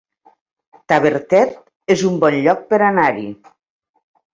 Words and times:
Tavertet 0.93 1.95
es 1.97 2.07
un 2.11 2.19
bon 2.27 2.41
lloc 2.49 2.67
per 2.75 2.85
anar-hi 2.91 3.33